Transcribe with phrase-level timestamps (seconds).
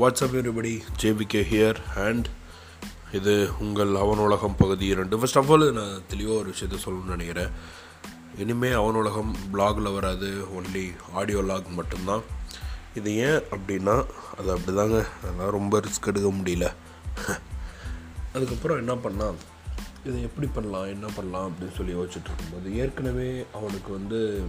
[0.00, 0.80] What's up everybody?
[1.02, 2.26] JBK here and
[3.12, 5.18] இது உங்கள் அவனுலகம் பகுதி இரண்டு.
[5.18, 7.48] ஃபஸ்ட் ஆஃப் ஆல் நான் தெளிவாக ஒரு விஷயத்த சொல்லணும்னு நினைக்கிறேன்.
[8.38, 12.22] இனிமேல் அவன் உலகம் பிளாகில் வராது ஒன்லி ஆடியோ லாக் மட்டும்தான்.
[12.94, 14.06] இது ஏன் அப்படின்னா
[14.38, 16.72] அது அப்படி தாங்க அதெல்லாம் ரொம்ப ரிஸ்க் எடுக்க முடியல.
[18.34, 19.34] அதுக்கப்புறம் என்ன பண்ணால்
[20.04, 24.42] இதை எப்படி பண்ணலாம் என்ன பண்ணலாம் அப்படின்னு சொல்லி யோசிச்சுட்டு இருக்கும்போது ஏற்கனவே அவனுக்கு வந்து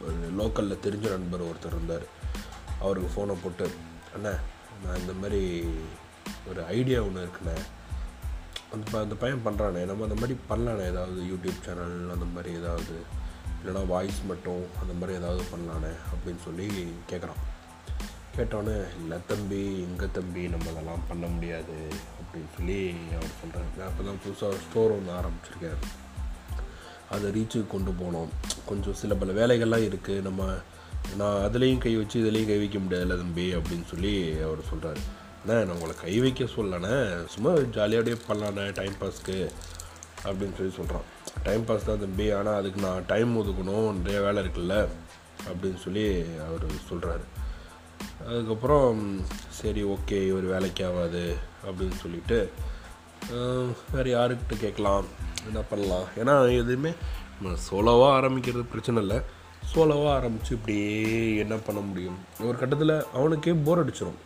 [0.00, 2.06] ஒரு லோக்கலில் தெரிஞ்ச நண்பர் ஒருத்தர் இருந்தார்.
[2.80, 3.70] அவருக்கு ஃபோனை போட்டு
[4.16, 4.38] அண்ணே
[4.84, 5.64] நான் இந்த மாதிரி
[6.48, 7.58] ஒரு ஐடியா ஒன்று இருக்குண்ணே
[8.72, 10.88] அந்த ப அந்த பையன் பண்ணுறானே நம்ம அந்த மாதிரி பண்ணலானே.
[10.88, 13.16] ஏதாவது யூடியூப் சேனல் அந்த மாதிரி ஏதாவது
[13.62, 17.40] இல்லைனா வாய்ஸ் மட்டும் அந்த மாதிரி ஏதாவது பண்ணலானே அப்படின்னு சொல்லி கேட்குறான்
[18.36, 24.20] கேட்டோன்னே இல்லை தம்பி எங்கள் தம்பி நம்ம அதெல்லாம் பண்ண முடியாது அப்படின்னு சொல்லி அவர் சொல்கிறாரு அப்போ தான்
[24.24, 25.78] புதுசாக ஸ்டோர் ஒன்று ஆரம்பிச்சிருக்கேன்.
[27.10, 28.28] அதை ரீச்சுக்கு கொண்டு போனோம்.
[28.66, 30.52] கொஞ்சம் சில பல வேலைகள்லாம் இருக்குது நம்ம
[31.16, 35.02] நான் அதுலேயும் கை வச்சு இதுலேயும் கை வைக்க முடியாதுல்ல தம்பி அப்படின்னு சொல்லி அவர் சொல்கிறாரு
[35.40, 39.50] அண்ணா நான் உங்களை கை வைக்க சொல்லண்ணே சும்மா ஜாலியாகவே பண்ணலாண்ணே டைம் பாஸ்க்கு
[40.24, 41.02] அப்படின்னு சொல்லி சொல்கிறான்
[41.42, 44.88] டைம் பாஸ் தான் தம்பி ஆனால் அதுக்கு நான் டைம் ஒதுக்கணும் நிறைய வேலை இருக்குல்ல
[45.48, 47.24] அப்படின்னு சொல்லி அவர் சொல்கிறாரு
[48.26, 52.50] அதுக்கப்புறம் சரி ஓகே இவர் வேலைக்கு ஆகாது அப்படின்னு சொல்லிட்டு
[53.92, 55.04] வேறு யாருக்கிட்ட கேட்கலாம்
[55.46, 56.04] என்ன பண்ணலாம்?
[56.16, 56.92] ஏன்னா எதுவுமே
[57.44, 59.22] சோலோவாக ஆரம்பிக்கிறது பிரச்சனை இல்லை.
[59.74, 62.18] சோலோவாக ஆரம்பித்து இப்படியே என்ன பண்ண முடியும்?
[62.40, 64.18] ஒரு கட்டத்தில் அவனுக்கே போர் அடிச்சிடும்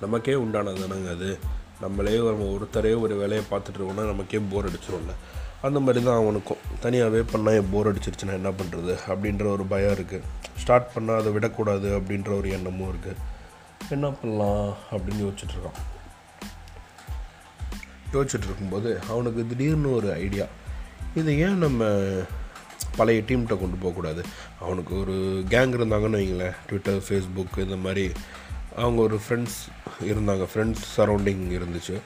[0.00, 1.38] நமக்கே உண்டானது தானங்க அது.
[1.80, 5.14] நம்மளே ஒரு ஒருத்தரே ஒரு வேலையை பார்த்துட்டு இருக்கோம்னா நமக்கே போர் அடிச்சிடும்ல
[5.62, 6.56] அந்த மாதிரி தான் அவனுக்கும்.
[6.80, 10.22] தனியாகவே பண்ணால் போர் அடிச்சிருச்சுன்னா என்ன பண்ணுறது அப்படின்ற ஒரு பயம் இருக்குது
[10.56, 13.16] ஸ்டார்ட் பண்ணால் அதை விடக்கூடாது அப்படின்ற ஒரு எண்ணமும் இருக்குது
[13.88, 15.78] என்ன பண்ணலாம் அப்படின்னு யோசிச்சுட்ருக்கான்
[18.12, 20.46] யோசிச்சுட்டு இருக்கும்போது அவனுக்கு திடீர்னு ஒரு ஐடியா
[21.14, 21.84] இதை ஏன் நம்ம
[23.00, 24.22] பழைய டீம்கிட்ட கொண்டு போகக்கூடாது.
[24.64, 25.16] அவனுக்கு ஒரு
[25.54, 26.56] கேங் இருந்தாங்கன்னு வைங்களேன்.
[26.68, 28.06] ட்விட்டர் ஃபேஸ்புக் இந்த மாதிரி
[28.82, 29.58] அவங்க ஒரு ஃப்ரெண்ட்ஸ்
[30.10, 30.44] இருந்தாங்க.
[30.52, 31.96] ஃப்ரெண்ட்ஸ் சரௌண்டிங் இருந்துச்சு.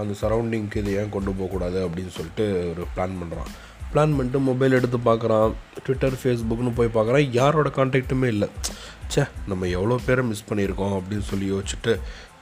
[0.00, 3.50] அந்த சரௌண்டிங்க்கு இதை ஏன் கொண்டு போகக்கூடாது அப்படின்னு சொல்லிட்டு ஒரு பிளான் பண்ணுறான்
[3.92, 5.52] பிளான் பண்ணிட்டு மொபைல் எடுத்து பார்க்குறான்.
[5.84, 7.28] ட்விட்டர் ஃபேஸ்புக்னு போய் பார்க்குறான்.
[7.40, 8.48] யாரோட கான்டாக்ட்டுமே இல்லை.
[9.14, 11.92] சே நம்ம எவ்வளோ பேரை மிஸ் பண்ணியிருக்கோம் அப்படின்னு சொல்லி யோசிச்சுட்டு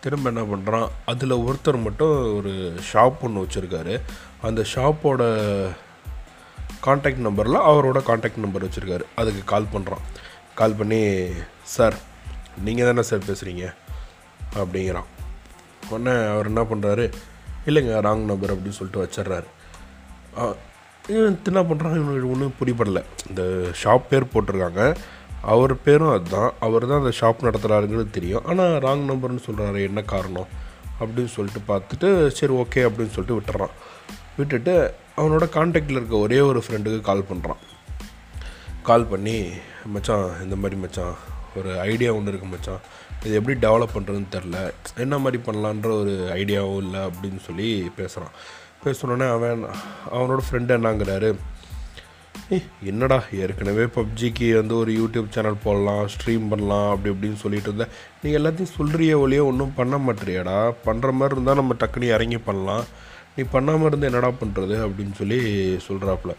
[0.05, 2.53] திரும்ப என்ன பண்ணுறான் அதில் ஒருத்தர் மட்டும் ஒரு
[2.89, 3.95] ஷாப் ஒன்று வச்சுருக்காரு.
[4.47, 5.23] அந்த ஷாப்போட
[6.85, 9.03] காண்டாக்ட் நம்பரில் அவரோட காண்டாக்ட் நம்பர் வச்சுருக்காரு.
[9.15, 10.03] அதுக்கு கால் பண்ணுறான்
[10.55, 11.29] கால் பண்ணி
[11.63, 11.95] சார்
[12.65, 13.75] நீங்கள் தானே சார் பேசுகிறீங்க
[14.55, 15.05] அப்படிங்கிறான்.
[15.89, 17.13] உடனே அவர் என்ன பண்ணுறாரு
[17.67, 19.45] இல்லைங்க ராங் நம்பர் அப்படின்னு சொல்லிட்டு வச்சிடுறாரு.
[20.39, 20.55] ஆ,
[21.09, 23.05] இவன் என்ன பண்ணுறான் இவனுக்கு ஒன்றும் புரியப்படல.
[23.29, 24.95] இந்த ஷாப் பேர் போட்டிருக்காங்க.
[25.43, 28.45] அவர் பேரும் அதுதான் அவர் தான் அந்த ஷாப் நடத்துகிறாருங்கிறது தெரியும்.
[28.45, 30.47] ஆனால் ராங் நம்பர்னு சொல்கிறாரு என்ன காரணம்?
[31.01, 33.71] அப்படின்னு சொல்லிட்டு பார்த்துட்டு சரி ஓகே அப்படின்னு சொல்லிட்டு விட்டுறான்.
[34.37, 37.57] விட்டுட்டு அவனோட காண்டாக்டில் இருக்க ஒரே ஒரு ஃப்ரெண்டுக்கு கால் பண்ணுறான்
[38.83, 39.45] கால் பண்ணி
[39.87, 41.15] மச்சான் இந்த மாதிரி மச்சான்
[41.57, 42.81] ஒரு ஐடியா ஒன்று இருக்குது மச்சான்.
[43.25, 48.33] இது எப்படி டெவலப் பண்ணுறதுன்னு தெரில என்ன மாதிரி பண்ணலான்ற ஒரு ஐடியாவும் இல்லை அப்படின்னு சொல்லி பேசுகிறான்
[48.85, 49.65] பேசுனோடனே அவன்
[50.13, 51.37] அவனோட ஃப்ரெண்டு என்னங்கிறாரு
[52.85, 58.31] என்னடா ஏற்கனவே பப்ஜிக்கு வந்து ஒரு யூடியூப் சேனல் போடலாம் ஸ்ட்ரீம் பண்ணலாம் அப்படி இப்படின்னு சொல்லிட்டு இருந்தேன் நீ
[58.31, 60.75] எல்லாத்தையும் சொல்கிறிய ஒழிய ஒன்றும் பண்ண மாட்டேறியாடா?
[60.85, 62.85] பண்ணுற மாதிரி இருந்தால் நம்ம டக்குனு இறங்கி பண்ணலாம்.
[63.37, 65.39] நீ பண்ணாமல் இருந்து என்னடா பண்ணுறது அப்படின்னு சொல்லி
[65.87, 66.35] சொல்கிறாப்புல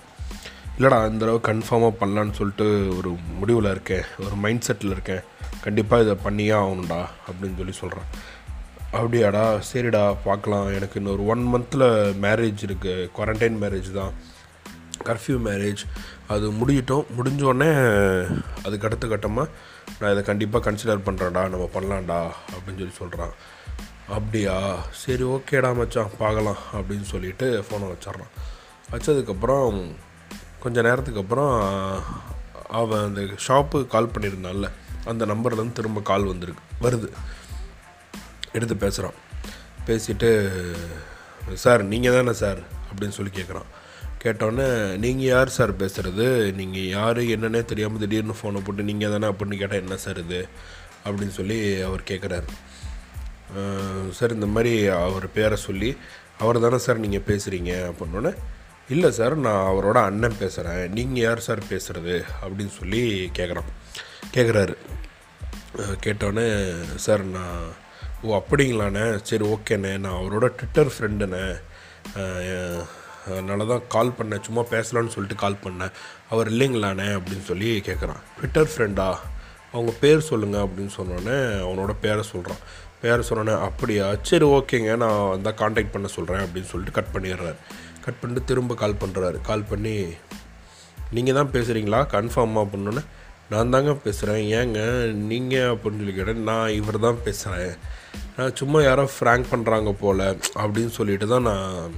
[0.78, 2.66] இல்லைடா இந்த தடவை கன்ஃபார்மாக பண்ணலான்னு சொல்லிட்டு
[2.98, 4.06] ஒரு முடிவில் இருக்கேன்.
[4.26, 5.24] ஒரு மைண்ட் செட்டில் இருக்கேன்.
[5.66, 8.08] கண்டிப்பாக இதை பண்ணியே ஆகணும்டா அப்படின்னு சொல்லி சொல்கிறேன்
[8.98, 10.68] அப்படியாடா சரிடா பார்க்கலாம்.
[10.78, 11.88] எனக்கு இன்னொரு ஒன் மந்தில்
[12.26, 14.14] மேரேஜ் இருக்குது குவாரண்டைன் மேரேஜ் தான்.
[15.08, 15.84] கர்ஃப்யூ மேரேஜ்
[16.34, 17.06] அது முடியட்டும்.
[17.18, 17.72] முடிஞ்ச உடனே
[18.66, 19.48] அதுக்கு அடுத்த கட்டமாக
[20.00, 22.20] நான் இதை கண்டிப்பாக கன்சிடர் பண்ணுறேன்டா நம்ம பண்ணலாம்டா
[22.54, 23.36] அப்படின்னு சொல்லி சொல்கிறான்
[24.10, 24.86] அப்படியா?
[24.92, 28.34] சரி ஓகேடா மச்சான் பார்க்கலாம் அப்படின்னு சொல்லிட்டு ஃபோனை வச்சிட்றான்.
[28.92, 29.96] வச்சதுக்கப்புறம்
[30.60, 32.04] கொஞ்சம் நேரத்துக்கு அப்புறம்
[32.70, 34.70] அவன் அந்த ஷாப்பு கால் பண்ணியிருந்தான்ல
[35.06, 37.10] அந்த நம்பர்லேருந்து திரும்ப கால் வந்திருக்கு வருது.
[38.52, 39.14] எடுத்து பேசுகிறான்
[39.86, 40.52] பேசிட்டு
[41.54, 42.60] சார் நீங்கள் தானே சார்?
[42.60, 43.70] அப்படின்னு சொல்லி கேட்குறான்
[44.24, 47.18] கேட்டோன்னே நீங்கள் யார் சார் பேசுகிறது நீங்கள் யார்?
[47.18, 49.28] என்னன்னே தெரியாமல் திடீர்னு ஃபோனை போட்டு நீங்கள் தானே?
[49.28, 50.48] அப்படின்னு கேட்டால் என்ன சார் இது?
[51.06, 52.48] அப்படின்னு சொல்லி அவர் கேட்குறாரு
[54.12, 55.98] சார் இந்த மாதிரி அவர் பேரை சொல்லி
[56.40, 58.34] அவர் தானே சார் நீங்கள் பேசுகிறீங்க அப்படின்னோடனே
[58.90, 63.72] இல்லை சார் நான் அவரோட அண்ணன் பேசுகிறேன் நீங்கள் யார் சார் பேசுகிறது அப்படின்னு சொல்லி கேட்குறான்
[64.34, 64.76] கேட்குறாரு
[65.78, 67.84] கேட்டோடனே சார் நான்
[68.22, 69.20] ஓ அப்படிங்களாண்ணே?
[69.22, 69.98] சரி ஓகேண்ணே.
[69.98, 71.46] நான் அவரோட ட்விட்டர் ஃப்ரெண்டுண்ணே
[73.26, 74.42] அதனால தான் கால் பண்ணேன்.
[74.42, 75.92] சும்மா பேசலான்னு சொல்லிட்டு கால் பண்ணேன்.
[76.30, 77.08] அவர் இல்லைங்களாண்ணே?
[77.18, 79.16] அப்படின்னு சொல்லி கேட்குறான் ட்விட்டர் ஃப்ரெண்டா
[79.72, 82.62] அவங்க பேர் சொல்லுங்கள் அப்படின்னு சொன்னோடனே அவனோட பேரை சொல்கிறான்
[83.08, 84.06] யார் சொன்னேன் அப்படியா?
[84.30, 87.58] சரி ஓகேங்க நான் வந்தால் காண்டாக்ட் பண்ண சொல்கிறேன் அப்படின்னு சொல்லிட்டு கட் பண்ணிடுறாரு.
[88.06, 89.96] கட் பண்ணிட்டு திரும்ப கால் பண்ணுறாரு கால் பண்ணி
[91.16, 93.04] நீங்கள் தான் பேசுகிறீங்களா கன்ஃபார்மாக பண்ணோன்னே
[93.52, 94.80] நான் தாங்க பேசுகிறேன் ஏங்க
[95.32, 96.46] நீங்கள் அப்படின்னு சொல்லி கேட்டேன்.
[96.52, 97.74] நான் இவர் தான் பேசுகிறேன்
[98.38, 100.24] நான் சும்மா யாரோ ஃப்ராங்க் பண்ணுறாங்க போல்
[100.64, 101.96] அப்படின்னு சொல்லிட்டு தான் நான்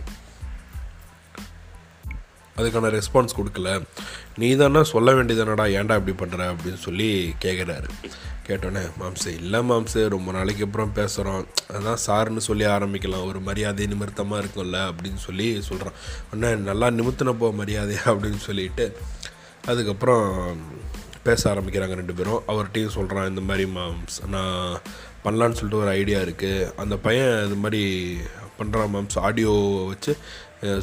[2.58, 3.72] அதுக்கான ரெஸ்பான்ஸ் கொடுக்கல.
[4.42, 7.10] நீ தானே சொல்ல வேண்டியதானடா ஏன்டா இப்படி பண்ணுற அப்படின்னு சொல்லி
[7.46, 7.90] கேட்குறாரு
[8.48, 11.42] கேட்டோன்னே மாம்சே இல்லை மாம்சே ரொம்ப நாளைக்கு அப்புறம் பேசுகிறோம்
[11.78, 13.26] அதான் சார்னு சொல்லி ஆரம்பிக்கலாம்.
[13.30, 15.98] ஒரு மரியாதை நிமித்தமாக இருக்கும்ல அப்படின்னு சொல்லி சொல்கிறான்
[16.30, 18.86] உடனே நல்லா நிமித்தினப்போ மரியாதை அப்படின்னு சொல்லிட்டு
[19.72, 20.26] அதுக்கப்புறம்
[21.28, 22.42] பேச ஆரம்பிக்கிறாங்க ரெண்டு பேரும்.
[22.52, 24.78] அவர்கிட்டையும் சொல்கிறான் இந்த மாதிரி மாம்ஸ் நான்
[25.26, 27.84] பண்ணலான்னு சொல்லிட்டு ஒரு ஐடியா இருக்குது அந்த பையன் இது மாதிரி
[28.60, 29.54] பண்ணுறான் மாம்ஸ் ஆடியோ
[29.90, 30.14] வச்சு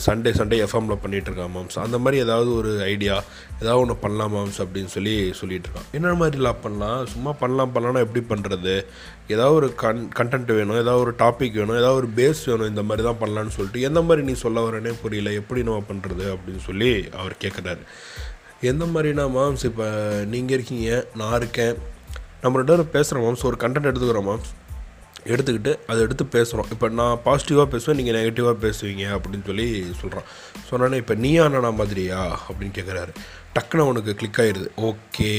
[0.05, 1.77] சண்டே சண்டே எஃப்எம்மில் பண்ணிகிட்ருக்கான் மாம்ஸ்.
[1.85, 3.15] அந்த மாதிரி ஏதாவது ஒரு ஐடியா
[3.63, 7.01] ஏதாவது ஒன்று பண்ணலாம் மாம்ஸ் அப்படின்னு சொல்லி சொல்லிகிட்ருக்கான் இருக்கான் என்ன மாதிரிலாம் பண்ணலாம்?
[7.13, 8.75] சும்மா பண்ணலாம் பண்ணலாம்னா எப்படி பண்ணுறது
[9.35, 13.05] ஏதாவது ஒரு கன் கண்டென்ட் வேணும் ஏதாவது ஒரு டாபிக் வேணும் ஏதாவது ஒரு பேஸ் வேணும் இந்த மாதிரி
[13.09, 17.37] தான் பண்ணலான்னு சொல்லிட்டு எந்த மாதிரி நீ சொல்ல வரேனே புரியல எப்படி நம்ம பண்ணுறது அப்படின்னு சொல்லி அவர்
[17.45, 17.85] கேட்குறாரு
[18.73, 19.87] எந்த மாதிரினா மாம்ஸ் இப்போ
[20.35, 20.91] நீங்கள் இருக்கீங்க
[21.23, 21.75] நான் இருக்கேன்
[22.43, 24.53] நம்ம ரெண்டு பேரும் பேசுகிறோம் மாம்ஸ் ஒரு கண்டென்ட் எடுத்துக்கிறோம் மாம்ஸ்.
[25.27, 29.69] எடுத்துக்கிட்டு அதை எடுத்து பேசுகிறோம் இப்போ நான் பாசிட்டிவாக பேசுவேன் நீங்கள் நெகட்டிவாக பேசுவீங்க அப்படின்னு சொல்லி
[30.01, 30.29] சொல்கிறான்
[30.71, 32.21] சொன்னோன்னே இப்போ நீயா நானா மாதிரியா?
[32.49, 33.13] அப்படின்னு கேட்குறாரு
[33.55, 35.33] டக்குன்னு அவனுக்கு கிளிக் ஆயிடுது ஓகே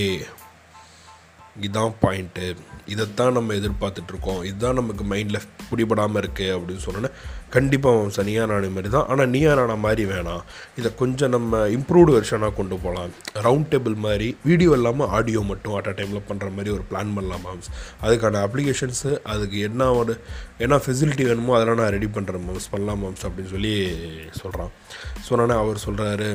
[1.55, 2.45] இதான் பாயிண்ட்டு
[2.93, 4.39] இதைத்தான் நம்ம எதிர்பார்த்துட்ருக்கோம்.
[4.47, 7.09] இதுதான் நமக்கு மைண்டில் பிடிபடாமல் இருக்குது அப்படின்னு சொன்னோன்னே
[7.55, 10.41] கண்டிப்பாக அவன் சனியா நானே மாதிரி தான் ஆனால் நீயா நானா மாதிரி வேணாம்.
[10.79, 13.13] இதை கொஞ்சம் நம்ம இம்ப்ரூவ்டு வெர்ஷனாக கொண்டு போகலாம்
[13.45, 17.45] ரவுண்ட் டேபிள் மாதிரி வீடியோ இல்லாமல் ஆடியோ மட்டும் அட் அ டைமில் பண்ணுற மாதிரி ஒரு பிளான் பண்ணலாம்
[17.47, 20.15] மாம்ஸ் அதுக்கான அப்ளிகேஷன்ஸு அதுக்கு என்ன ஒரு
[20.57, 23.73] என்ன ஃபெசிலிட்டி வேணுமோ அதெல்லாம் நான் ரெடி பண்ணுறேன் மாம்ஸ் பண்ணலாம் மாம்ஸ் அப்படின்னு சொல்லி
[24.41, 24.73] சொல்கிறான்
[25.29, 26.29] சொன்னோன்னே அவர் சொல்கிறாரு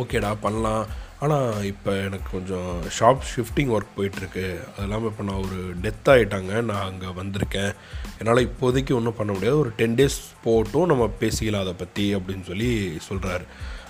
[0.00, 0.84] ஓகேடா பண்ணலாம்.
[1.24, 2.68] ஆனால் இப்போ எனக்கு கொஞ்சம்
[2.98, 4.44] ஷாப் ஷிஃப்டிங் ஒர்க் போயிட்டுருக்கு.
[4.74, 7.72] அது இல்லாமல் இப்போ நான் ஒரு டெத் ஆகிட்டாங்க நான் அங்கே வந்திருக்கேன்.
[8.18, 9.58] என்னால் இப்போதைக்கு ஒன்றும் பண்ண முடியாது.
[9.58, 12.70] ஒரு டென் டேஸ் போட்டும் நம்ம பேசிக்கலாம் அதை பற்றி அப்படின்னு சொல்லி
[13.08, 13.46] சொல்கிறாரு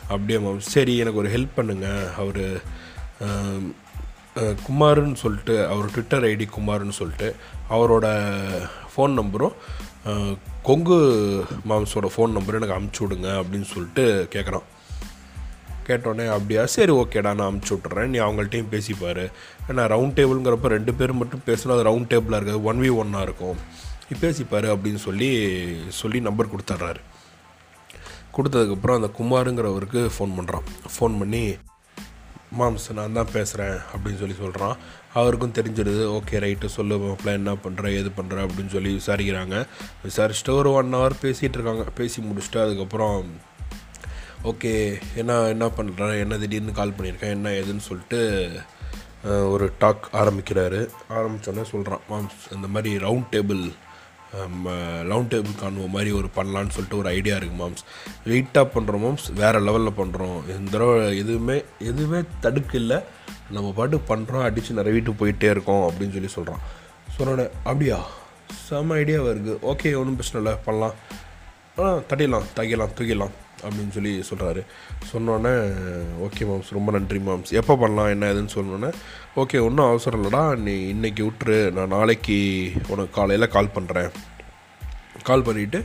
[0.09, 2.43] அப்படியே மேம் சரி எனக்கு ஒரு ஹெல்ப் பண்ணுங்கள் அவர்
[4.67, 7.29] குமாருன்னு சொல்லிட்டு அவர் ட்விட்டர் ஐடி குமாருன்னு சொல்லிட்டு
[7.71, 8.07] அவரோட
[8.91, 9.57] ஃபோன் நம்பரும்
[10.63, 10.99] கொங்கு
[11.69, 14.05] மாம்ஸோட ஃபோன் நம்பரும் எனக்கு அமுச்சு விடுங்க அப்படின்னு சொல்லிட்டு
[14.35, 14.67] கேட்குறான்
[15.91, 16.65] கேட்டோடனே அப்படியா?
[16.77, 19.25] சரி ஓகேடா நான் அமுச்சு விட்றேன் நீ அவங்கள்ட்டையும் பேசிப்பார்.
[19.69, 22.63] ஏன்னா ரவுண்ட் டேபிளுங்கிறப்ப ரெண்டு பேர் மட்டும் பேசினா அது ரவுண்ட் டேபிளாக இருக்காது.
[22.73, 23.59] ஒன் வி ஒன்னாக இருக்கும்.
[24.09, 25.31] நீ பேசிப்பார் அப்படின்னு சொல்லி
[26.03, 27.01] சொல்லி நம்பர் கொடுத்துட்றாரு.
[28.37, 31.43] கொடுத்ததுக்கப்புறம் அந்த குமாருங்கிறவருக்கு ஃபோன் பண்ணுறான் ஃபோன் பண்ணி
[32.59, 34.77] மாம்ஸ் நான் தான் பேசுகிறேன் அப்படின்னு சொல்லி சொல்கிறான்
[35.19, 39.57] அவருக்கும் தெரிஞ்சிடுது ஓகே ரைட்டு சொல்லு மாப்பிள்ள என்ன பண்ணுற ஏது பண்ணுற அப்படின்னு சொல்லி விசாரிக்கிறாங்க.
[40.07, 41.85] விசாரிச்சுட்டு ஒரு ஒன் ஹவர் பேசிகிட்டு இருக்காங்க.
[41.99, 43.17] பேசி முடிச்சுட்டு அதுக்கப்புறம்
[44.49, 44.73] ஓகே
[45.21, 48.21] என்ன என்ன பண்ணுறான் என்ன திடீர்னு கால் பண்ணியிருக்கேன் என்ன ஏதுன்னு சொல்லிட்டு
[49.53, 50.79] ஒரு டாக் ஆரம்பிக்கிறாரு.
[51.17, 53.63] ஆரம்பித்தோடனே சொல்கிறான் மாம்ஸ் இந்த மாதிரி ரவுண்ட் டேபிள்
[55.11, 57.85] ரவுண்ட் டேபிள் காணுவ மாதிரி ஒரு பண்ணலான்னு சொல்லிட்டு ஒரு ஐடியா இருக்குது மாம்ஸ்
[58.31, 61.57] வெயிட்டாக பண்ணுறோம் மாம்ஸ் வேறு லெவலில் பண்ணுறோம் இந்த தடவை எதுவுமே
[61.91, 62.99] எதுவுமே தடுக்கு இல்லை.
[63.57, 66.65] நம்ம பாட்டு பண்ணுறோம் அடித்து நிறைய வீட்டுக்கு போயிட்டே இருக்கோம் அப்படின்னு சொல்லி சொல்கிறான்
[67.17, 68.01] சொன்னோடனே அப்படியா?
[68.67, 70.55] செம ஐடியாவாக இருக்குது ஓகே ஒன்றும் பிரச்சனை இல்லை.
[70.67, 70.97] பண்ணலாம்.
[71.79, 73.35] ஆ தட்டிடலாம் தகிடலாம் தூக்கிடலாம்.
[73.65, 74.63] அப்படின்னு சொல்லி சொல்கிறாரு
[75.13, 75.53] சொன்னோன்னே
[76.27, 77.53] ஓகே மாம்ஸ் ரொம்ப நன்றி மாம்ஸ்.
[77.61, 78.91] எப்போ பண்ணலாம் என்ன ஏதுன்னு சொன்னோன்னே
[79.43, 80.45] ஓகே ஒன்றும் அவசரம் இல்லைடா.
[80.67, 81.61] நீ இன்றைக்கி விட்டுரு.
[81.79, 82.39] நான் நாளைக்கு
[82.93, 84.11] உனக்கு காலையில் கால் பண்ணுறேன்
[85.29, 85.81] கால் பண்ணிவிட்டு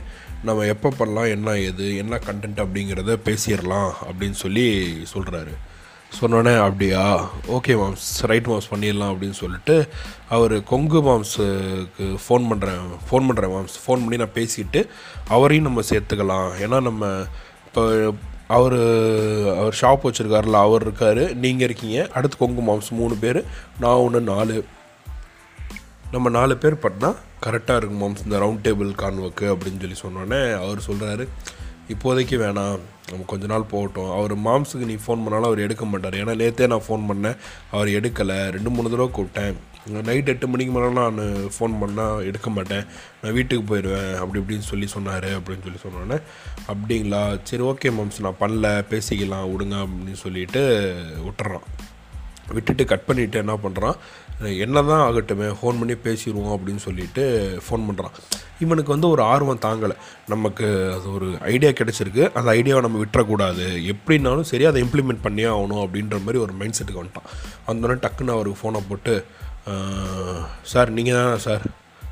[0.48, 4.66] நம்ம எப்போ பண்ணலாம் என்ன ஏது என்ன கண்டென்ட் அப்படிங்கிறத பேசிடலாம் அப்படின்னு சொல்லி
[5.14, 5.54] சொல்கிறாரு
[6.18, 7.02] சொன்னோன்னே அப்படியா?
[7.54, 8.06] Okay moms.
[8.30, 9.74] ரைட் மாம்ஸ் பண்ணிடலாம் அப்படின்னு சொல்லிட்டு
[10.34, 13.76] அவர் கொங்கு மாம்ஸுக்கு ஃபோன் பண்ணுறேன் ஃபோன் பண்ணுறேன் மாம்ஸ்.
[13.84, 14.82] ஃபோன் பண்ணி நான் பேசிட்டு
[15.36, 16.48] அவரையும் நம்ம சேர்த்துக்கலாம்.
[16.64, 17.10] ஏன்னா நம்ம
[17.76, 18.12] இப்போ
[18.48, 18.72] அவர்
[19.56, 21.36] அவர் ஷாப் வச்சுருக்காருல அவர் இருக்கார்.
[21.36, 22.08] நீங்கள் இருக்கீங்க.
[22.14, 23.44] அடுத்து கொங்கு மாம்ஸ் மூணு பேர்.
[23.80, 24.64] நான் ஒன்று நாலு.
[26.10, 27.14] நம்ம நாலு பேர் பட்டினா
[27.46, 28.24] கரெக்டாக இருக்கும் மாம்ஸ்.
[28.24, 31.28] இந்த ரவுண்ட் டேபிள் கான்வக்கு அப்படின்னு சொல்லி சொன்னோன்னே அவர் சொல்கிறாரு
[31.88, 32.78] இப்போதைக்கு வேணாம்.
[33.08, 34.10] நம்ம கொஞ்ச நாள் போகட்டும்.
[34.10, 36.14] அவர் மாம்ஸுக்கு நீ ஃபோன் பண்ணாலும் அவர் எடுக்க மாட்டார்.
[36.14, 37.36] ஏன்னா நேற்றே நான் ஃபோன் பண்ணேன்.
[37.70, 38.50] அவர் எடுக்கலை.
[38.50, 39.54] ரெண்டு மூணு தடவை கூப்பிட்டேன்.
[39.90, 41.18] நைட் எட்டு மணிக்கு மேலே நான்
[41.56, 42.84] ஃபோன் பண்ணால் எடுக்க மாட்டேன்.
[43.22, 46.18] நான் வீட்டுக்கு போயிடுவேன் அப்படி இப்படின்னு சொல்லி சொன்னார் அப்படின்னு சொல்லி சொன்னோன்னே
[46.72, 47.40] அப்படிங்களா?
[47.42, 48.68] சரி ஓகே மாம்ஸ் நான் பண்ணல.
[48.92, 50.62] பேசிக்கலாம் விடுங்க அப்படின்னு சொல்லிட்டு
[51.26, 51.66] விட்டுறான்.
[52.52, 53.96] விட்டுட்டு கட் பண்ணிவிட்டு என்ன பண்ணுறான்
[54.64, 57.22] என்ன தான் ஆகட்டுமே ஃபோன் பண்ணி பேசிடுவோம் அப்படின்னு சொல்லிட்டு
[57.68, 58.16] ஃபோன் பண்ணுறான்
[58.58, 59.96] இவனுக்கு வந்து ஒரு ஆர்வம் தாங்கலை.
[60.26, 62.32] நமக்கு அது ஒரு ஐடியா கிடச்சிருக்கு.
[62.32, 63.64] அந்த ஐடியாவை நம்ம விட்டுறக்கூடாது.
[63.92, 67.30] எப்படின்னாலும் சரி அதை இம்ப்ளிமெண்ட் பண்ணியே ஆகணும் அப்படின்ற மாதிரி ஒரு மைண்ட் செட்டுக்கு வந்துட்டான்.
[67.68, 69.26] வந்தோடனே டக்குன்னு அவருக்கு ஃபோனை போட்டு
[70.62, 71.64] சார் நீங்கள் தானே சார்?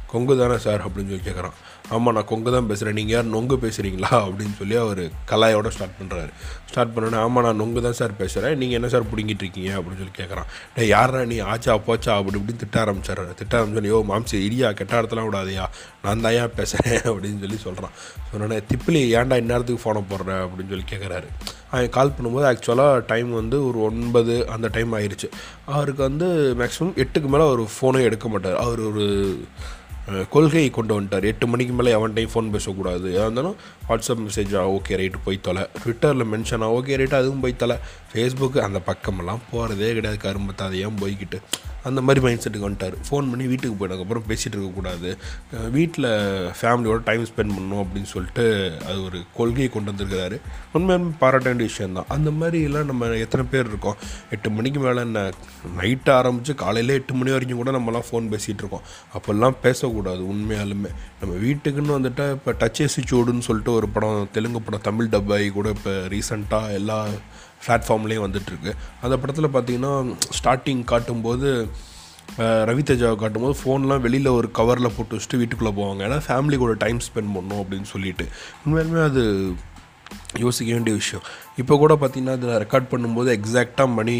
[0.07, 0.81] கொங்கு தானே சார்?
[0.81, 5.00] அப்படின்னு சொல்லி கேட்குறான் ஆமாம் நான் கொங்கு தான் பேசுகிறேன் நீங்கள் யார் நொங்கு பேசுகிறீங்களா அப்படின்னு சொல்லி அவர்
[5.31, 6.31] கலாயோட ஸ்டார்ட் பண்ணுறாரு
[6.71, 10.14] ஸ்டார்ட் பண்ணோன்னே ஆமாம் நான் நொங்கு தான் சார் பேசுகிறேன் நீங்கள் என்ன சார் பிடிங்கிட்டு இருக்கீங்க அப்படின்னு சொல்லி
[10.21, 11.37] கேட்குறான் டே யாரா நீ?
[11.53, 12.12] ஆச்சா போச்சா?
[12.19, 15.67] அப்படி இப்படின்னு திட்ட ஆரம்பிச்சாரு திட்ட ஆரம்பிச்சோன்னே யோ மாம்சி இடியா கெட்ட இடத்துலாம் விடாதையா.
[16.05, 17.95] நான் தான் ஏன் பேசுகிறேன் அப்படின்னு சொல்லி சொல்கிறான்
[18.31, 20.33] சொன்னோடனே திப்பிலி ஏன்டா இந்நேரத்துக்கு ஃபோனை போடுற?
[20.45, 21.29] அப்படின்னு சொல்லி கேட்குறாரு
[21.71, 25.29] அவன் கால் பண்ணும்போது ஆக்சுவலாக டைம் வந்து ஒரு ஒன்பது அந்த டைம் ஆயிடுச்சு
[25.73, 26.29] அவருக்கு வந்து
[26.61, 28.61] மேக்ஸிமம் எட்டுக்கு மேலே அவர் ஃபோனே எடுக்க மாட்டார்.
[28.64, 29.07] அவர் ஒரு
[30.31, 31.23] கொள்கையை கொண்டு வந்துட்டார்.
[31.23, 33.15] எட்டு மணிக்கு மேலே அவன்கிட்டையும் ஃபோன் பேசக்கூடாது.
[33.15, 33.57] எதாக இருந்தாலும்
[33.89, 35.63] வாட்ஸ்அப் மெசேஜா ஓகே ரைட்டு போய் தொலை.
[35.63, 37.77] ட்விட்டரில் மென்ஷனா ஓகே ரைட்டு அதுவும் போய் தொலை.
[38.13, 40.29] ஃபேஸ்புக்கு அந்த பக்கமெல்லாம் போகிறதே கிடையாது.
[40.29, 41.41] கரும்பத்தை அதை போய்கிட்டு
[41.88, 42.97] அந்த மாதிரி மைண்ட் செட்டுக்கு வந்துட்டார்.
[43.07, 45.11] ஃபோன் பண்ணி வீட்டுக்கு போயிட்டதுக்கப்புறம் பேசிகிட்டு இருக்கக்கூடாது
[45.76, 46.09] வீட்டில்
[46.61, 48.45] ஃபேமிலியோட டைம் ஸ்பெண்ட் பண்ணணும் அப்படின்னு சொல்லிட்டு
[48.88, 50.38] அது ஒரு கொள்கையை கொண்டு வந்திருக்கிறாரு.
[50.79, 53.99] உண்மையான பாராட்ட வேண்டிய விஷயம் தான் அந்த மாதிரிலாம் நம்ம எத்தனை பேர் இருக்கோம்?
[54.37, 55.25] எட்டு மணிக்கு மேலே என்ன?
[55.81, 58.87] நைட்டு ஆரம்பித்து காலையில் எட்டு மணி வரைக்கும் கூட நம்மலாம் ஃபோன் பேசிகிட்டு இருக்கோம்.
[59.17, 60.93] அப்போல்லாம் பேசக்கூடாது உண்மையாலுமே.
[61.21, 65.69] நம்ம வீட்டுக்குன்னு வந்துட்டால் இப்போ டச் ஏசி சூடுன்னு சொல்லிட்டு ஒரு படம் தெலுங்கு படம் தமிழ் டப்பாய் கூட
[65.76, 66.99] இப்போ ரீசெண்டாக எல்லா
[67.64, 68.73] பிளாட்ஃபார்ம்லேயும் வந்துட்டுருக்கு.
[69.04, 69.92] அந்த படத்தில் பார்த்தீங்கன்னா
[70.38, 71.50] ஸ்டார்டிங் காட்டும்போது
[72.68, 76.00] ரவி தேஜாவை காட்டும்போது ஃபோன்லாம் வெளியில் ஒரு கவரில் போட்டு வச்சுட்டு வீட்டுக்குள்ளே போவாங்க.
[76.09, 78.26] ஏன்னா ஃபேமிலி கூட டைம் ஸ்பெண்ட் பண்ணணும் அப்படின்னு சொல்லிட்டு.
[78.64, 79.23] உண்மையாலுமே அது
[80.44, 81.25] யோசிக்க வேண்டிய விஷயம்.
[81.62, 84.16] இப்போ கூட பார்த்தீங்கன்னா அதில் ரெக்கார்ட் பண்ணும்போது எக்ஸாக்டாக மணி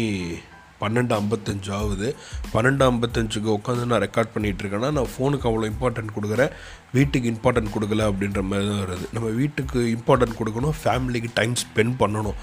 [0.81, 2.07] பன்னெண்டு ஐம்பத்தஞ்சு ஆகுது.
[2.53, 6.51] பன்னெண்டு ஐம்பத்தஞ்சுக்கு உட்காந்து நான் ரெக்கார்ட் பண்ணிகிட்டு இருக்கேன்னா நான் ஃபோனுக்கு அவ்வளோ இம்பார்ட்டன்ட் கொடுக்குறேன்.
[6.97, 9.07] வீட்டுக்கு இம்பார்ட்டன்ட் கொடுக்கல அப்படின்ற மாதிரி தான் வருது.
[9.15, 12.39] நம்ம வீட்டுக்கு இம்பார்ட்டன்ட் கொடுக்கணும் ஃபேமிலிக்கு டைம் ஸ்பெண்ட் பண்ணணும்.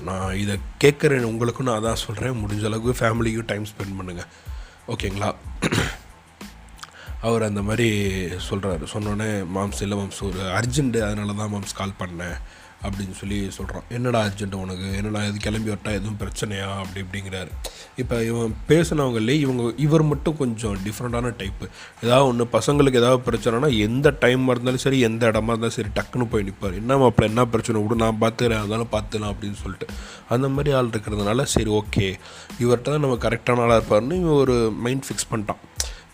[0.00, 4.28] நான் இதை கேட்குறேன் உங்களுக்கும் நான் அதான் சொல்கிறேன் முடிஞ்ச அளவுக்கு ஃபேமிலிக்கும் டைம் ஸ்பெண்ட் பண்ணுங்கள்
[4.88, 5.30] ஓகேங்களா
[7.20, 7.88] அவர் அந்த மாதிரி
[8.50, 12.36] சொல்கிறாரு சொன்னோன்னே மாம்ஸ் இல்லை மாம்ஸ் ஒரு அர்ஜென்ட்டு அதனால தான் மாம்ஸ் கால் பண்ணேன்.
[12.86, 14.88] அப்படின்னு சொல்லி சொல்கிறான் என்னடா அர்ஜென்ட் உனக்கு?
[15.00, 16.68] என்னடா இது கிளம்பி வரட்டா எதுவும் பிரச்சனையா?
[16.82, 17.50] அப்படி இப்படிங்கிறாரு.
[18.02, 21.66] இப்போ இவன் பேசினவங்களே இவங்க இவர் மட்டும் கொஞ்சம் டிஃப்ரெண்ட்டான டைப்பு
[22.04, 26.46] ஏதாவது ஒன்று பசங்களுக்கு ஏதாவது பிரச்சனைனா எந்த டைமாக இருந்தாலும் சரி எந்த இடமா இருந்தாலும் சரி டக்குன்னு போய்
[26.48, 27.82] நிற்பார் என்ன மாப்பிள்ள என்ன பிரச்சனை?
[27.84, 29.88] விடு நான் பார்த்துக்கிறேன் அதனால பார்த்துக்கலாம் அப்படின்னு சொல்லிட்டு.
[30.34, 32.06] அந்த மாதிரி ஆள் இருக்கிறதுனால சரி ஓகே
[32.62, 35.62] இவர்கிட்ட தான் நம்ம கரெக்டான ஆளாக இருப்பார்னு இவன் ஒரு மைண்ட் ஃபிக்ஸ் பண்ணிட்டான்.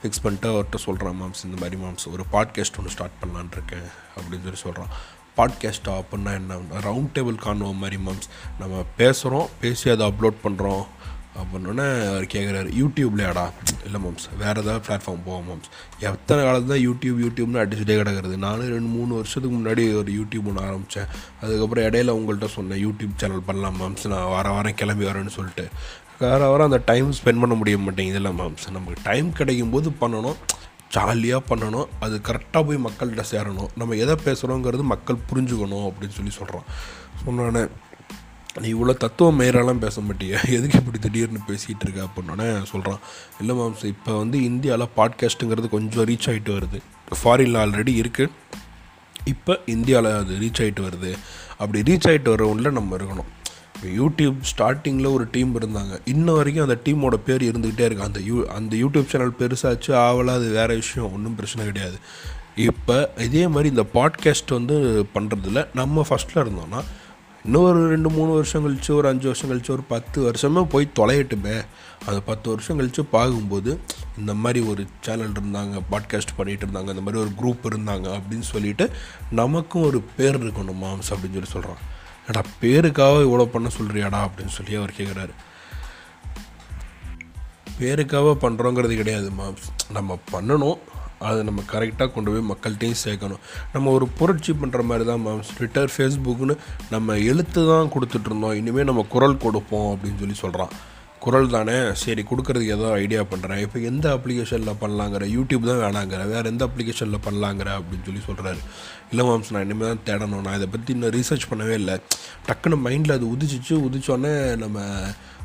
[0.01, 3.87] ஃபிக்ஸ் பண்ணிட்டு அவர்கிட்ட சொல்கிறான் மாம்ஸ் இந்த மாதிரி மாம்ஸ் ஒரு பாட்காஸ்ட் ஒன்று ஸ்டார்ட் பண்ணலான் இருக்கேன்.
[4.17, 4.93] அப்படின்னு சொல்லி சொல்கிறான்
[5.37, 6.57] பாட்காஸ்ட்டா அப்படின்னா என்ன?
[6.83, 10.85] ரவுண்ட் டேபிள் காணுவோம் மாதிரி மேம்ஸ் நம்ம பேசுகிறோம் பேசி அதை அப்லோட் பண்ணுறோம்
[11.41, 13.45] அப்படின்னோடனே அவர் கேட்குறாரு யூடியூப்லையாடா?
[13.85, 18.69] இல்லை மாம்ஸ் வேறு ஏதாவது பிளாட்ஃபார்ம் போவோம் மாம்ஸ் எத்தனை காலத்து தான் யூடியூப் யூடியூப்னு அடிச்சுட்டே கிடக்குறது நானும்
[18.69, 21.09] ரெண்டு மூணு வருஷத்துக்கு முன்னாடி ஒரு யூடியூப் ஒன்று ஆரம்பித்தேன்
[21.41, 25.69] அதுக்கப்புறம் இடையில உங்கள்கிட்ட சொன்னேன் யூடியூப் சேனல் பண்ணலாம் மேம்ஸ் நான் வார வாரம் கிளம்பி வரேன்னு சொல்லிட்டு.
[26.19, 30.37] வேறு வாரம் அந்த டைம் ஸ்பெண்ட் பண்ண முடிய மாட்டேங்குது இல்லை மேம்ஸ் நமக்கு டைம் கிடைக்கும் போது பண்ணணும்.
[30.95, 31.89] ஜாலியாக பண்ணணும்.
[32.05, 33.71] அது கரெக்டாக போய் மக்கள்கிட்ட சேரணும்.
[33.81, 36.69] நம்ம எதை பேசுகிறோங்கிறது மக்கள் புரிஞ்சுக்கணும் அப்படின்னு சொல்லி சொல்கிறான்
[37.25, 37.63] சொன்னானே
[38.61, 40.39] நீ இவ்வளோ தத்துவ மேரெல்லாம் பேச மாட்டிய.
[40.57, 42.01] எதுக்கு இப்படி திடீர்னு பேசிகிட்டு இருக்க?
[42.07, 42.99] அப்படின்னோடனே சொல்கிறான்
[43.41, 46.81] இல்லை மாம்ஸ் இப்போ வந்து இந்தியாவில் பாட்காஸ்ட்டுங்கிறது கொஞ்சம் ரீச் ஆகிட்டு வருது.
[47.21, 48.35] ஃபாரினில் ஆல்ரெடி இருக்குது
[49.25, 51.13] இப்போ இந்தியாவில் அது ரீச் ஆகிட்டு வருது.
[51.59, 53.31] அப்படி ரீச் ஆகிட்டு வரவுள்ள நம்ம இருக்கணும்.
[53.89, 56.01] யூடியூப் ஸ்டார்டிங்கில் ஒரு டீம் இருந்தாங்க.
[56.05, 58.05] இன்ன வரைக்கும் அந்த டீமோட பேர் இருந்துக்கிட்டே இருக்கு.
[58.05, 61.13] அந்த யூ அந்த யூடியூப் சேனல் பெருசாச்சு ஆவலாக அது வேறு விஷயம்.
[61.13, 61.99] ஒன்றும் பிரச்சனை கிடையாது.
[62.57, 66.83] இப்போ இதே மாதிரி இந்த பாட்காஸ்ட் வந்து பண்ணுறதுல நம்ம ஃபஸ்ட்டில் இருந்தோன்னா
[67.45, 71.65] இன்னொரு ரெண்டு மூணு வருஷம் கழிச்சு ஒரு அஞ்சு வருஷம் கழிச்சு ஒரு பத்து வருஷமே போய் தொலையட்டுமே.
[72.07, 73.79] அந்த பத்து வருஷம் கழித்து பார்க்கும்போது
[74.19, 78.91] இந்த மாதிரி ஒரு சேனல் இருந்தாங்க பாட்காஸ்ட் பண்ணிகிட்டு இருந்தாங்க இந்த மாதிரி ஒரு குரூப் இருந்தாங்க அப்படின்னு சொல்லிட்டு
[79.31, 81.91] நமக்கும் ஒரு பேர் இருக்கணும் மாம்ஸ் அப்படின்னு சொல்லி சொல்கிறான்
[82.29, 85.35] ஏடா பேருக்காக இவ்வளோ பண்ண சொல்கிறியாடா அப்படின்னு சொல்லி அவர் கேட்குறாரு
[87.81, 90.79] பேருக்காக பண்ணுறோங்கிறது கிடையாது மாம்ஸ் நம்ம பண்ணணும்.
[91.29, 93.43] அதை நம்ம கரெக்டாக கொண்டு போய் மக்கள்கிட்டையும் சேர்க்கணும்.
[93.73, 96.55] நம்ம ஒரு புரட்சி பண்ணுற மாதிரி தான் மேம் ட்விட்டர் ஃபேஸ்புக்னு
[96.91, 100.73] நம்ம எழுத்து தான் கொடுத்துட்ருந்தோம் இனிமேல் நம்ம குரல் கொடுப்போம் அப்படின்னு சொல்லி சொல்கிறான்
[101.19, 101.77] குரல் தானே?
[101.93, 105.25] சரி கொடுக்குறதுக்கு ஏதோ ஐடியா பண்ணுறேன் இப்போ எந்த அப்ளிகேஷனில் பண்ணலாங்கிற?
[105.37, 106.27] யூடியூப் தான் வேணாங்கிற.
[106.27, 107.69] வேறு எந்த அப்ளிகேஷனில் பண்ணலாங்கிற?
[107.81, 108.63] அப்படின்னு சொல்லி சொல்கிறாரு
[109.13, 110.45] இல்லை மாம்ஸ் நான் இனிமேல் தான் தேடணும்.
[110.47, 111.97] நான் இதை பற்றி இன்னும் ரீசர்ச் பண்ணவே இல்லை.
[112.49, 113.75] டக்குன்னு மைண்டில் அது உதிச்சிச்சு.
[113.87, 114.81] உதிச்சோடனே நம்ம